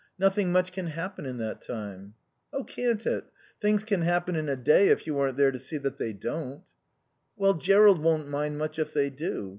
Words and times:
Nothing 0.17 0.51
much 0.51 0.71
can 0.71 0.87
happen 0.87 1.27
in 1.27 1.37
that 1.37 1.61
time." 1.61 2.15
"Oh, 2.51 2.63
can't 2.63 3.05
it! 3.05 3.25
Things 3.61 3.83
can 3.83 4.01
happen 4.01 4.35
in 4.35 4.49
a 4.49 4.55
day 4.55 4.87
if 4.87 5.05
you 5.05 5.19
aren't 5.19 5.37
there 5.37 5.51
to 5.51 5.59
see 5.59 5.77
that 5.77 5.97
they 5.97 6.11
don't." 6.11 6.63
"Well, 7.37 7.53
Jerrold 7.53 8.01
won't 8.01 8.27
mind 8.27 8.57
much 8.57 8.79
if 8.79 8.93
they 8.95 9.11
do. 9.11 9.49